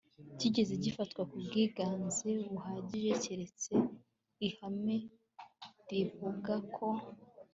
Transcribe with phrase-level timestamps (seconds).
[0.39, 3.71] kigeze gifatwa ku bwiganze buhagije keretse
[4.47, 4.95] ihame
[5.89, 6.87] rivuga ko